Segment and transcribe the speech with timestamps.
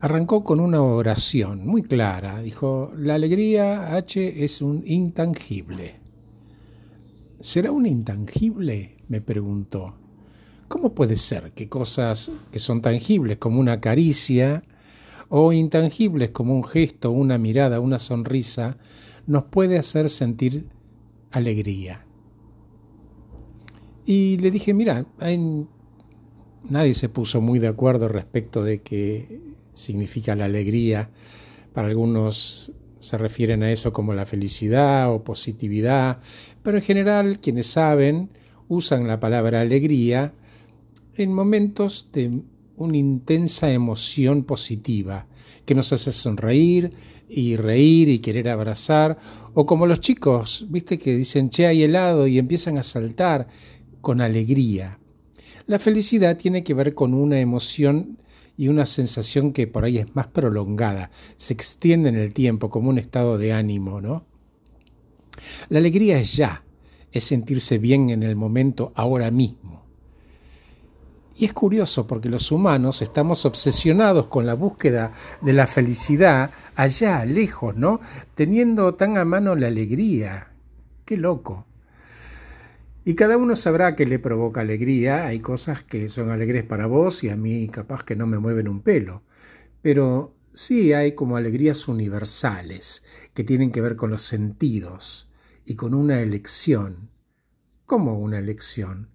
[0.00, 2.40] arrancó con una oración muy clara.
[2.40, 5.96] Dijo, la alegría H es un intangible.
[7.40, 8.96] ¿Será un intangible?
[9.08, 9.94] me preguntó.
[10.68, 14.62] ¿Cómo puede ser que cosas que son tangibles como una caricia
[15.30, 18.76] o intangibles como un gesto, una mirada, una sonrisa,
[19.26, 20.66] nos puede hacer sentir
[21.30, 22.04] alegría?
[24.04, 25.06] Y le dije, mira,
[26.68, 29.47] nadie se puso muy de acuerdo respecto de qué
[29.78, 31.10] significa la alegría.
[31.72, 36.18] Para algunos se refieren a eso como la felicidad o positividad,
[36.62, 38.30] pero en general quienes saben
[38.68, 40.32] usan la palabra alegría
[41.14, 42.42] en momentos de
[42.76, 45.26] una intensa emoción positiva
[45.64, 46.92] que nos hace sonreír
[47.28, 49.18] y reír y querer abrazar,
[49.52, 53.48] o como los chicos, viste que dicen che hay helado y empiezan a saltar
[54.00, 54.98] con alegría.
[55.66, 58.18] La felicidad tiene que ver con una emoción
[58.58, 62.90] y una sensación que por ahí es más prolongada, se extiende en el tiempo como
[62.90, 64.26] un estado de ánimo, ¿no?
[65.68, 66.64] La alegría es ya,
[67.12, 69.84] es sentirse bien en el momento ahora mismo.
[71.36, 77.24] Y es curioso porque los humanos estamos obsesionados con la búsqueda de la felicidad allá,
[77.24, 78.00] lejos, ¿no?
[78.34, 80.48] Teniendo tan a mano la alegría.
[81.04, 81.67] Qué loco.
[83.08, 85.24] Y cada uno sabrá que le provoca alegría.
[85.24, 88.68] Hay cosas que son alegres para vos y a mí capaz que no me mueven
[88.68, 89.22] un pelo.
[89.80, 95.26] Pero sí hay como alegrías universales que tienen que ver con los sentidos
[95.64, 97.08] y con una elección.
[97.86, 99.08] ¿Cómo una elección?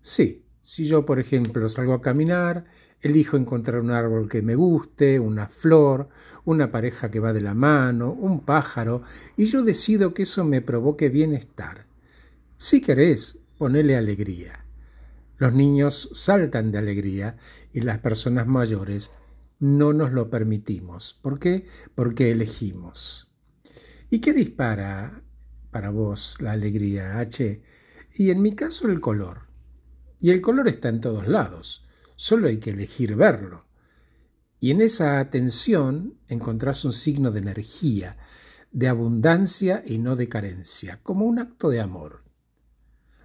[0.00, 2.64] Sí, si yo, por ejemplo, salgo a caminar,
[3.02, 6.08] elijo encontrar un árbol que me guste, una flor,
[6.46, 9.02] una pareja que va de la mano, un pájaro,
[9.36, 11.87] y yo decido que eso me provoque bienestar.
[12.60, 14.64] Si querés, ponele alegría.
[15.36, 17.36] Los niños saltan de alegría
[17.72, 19.12] y las personas mayores
[19.60, 21.16] no nos lo permitimos.
[21.22, 21.66] ¿Por qué?
[21.94, 23.30] Porque elegimos.
[24.10, 25.22] ¿Y qué dispara
[25.70, 27.62] para vos la alegría, H?
[28.16, 29.42] Y en mi caso el color.
[30.18, 33.66] Y el color está en todos lados, solo hay que elegir verlo.
[34.58, 38.16] Y en esa atención encontrás un signo de energía,
[38.72, 42.26] de abundancia y no de carencia, como un acto de amor.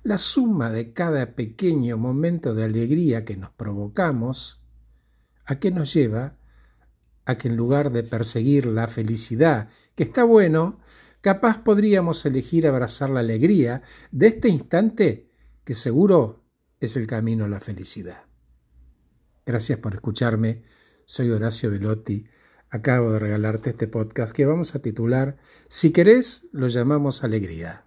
[0.03, 4.61] La suma de cada pequeño momento de alegría que nos provocamos,
[5.45, 6.35] ¿a qué nos lleva?
[7.23, 10.81] A que en lugar de perseguir la felicidad, que está bueno,
[11.21, 13.81] capaz podríamos elegir abrazar la alegría
[14.11, 15.31] de este instante
[15.63, 16.43] que seguro
[16.81, 18.25] es el camino a la felicidad.
[19.45, 20.63] Gracias por escucharme.
[21.05, 22.25] Soy Horacio Velotti.
[22.69, 25.37] Acabo de regalarte este podcast que vamos a titular
[25.69, 27.85] Si querés, lo llamamos alegría.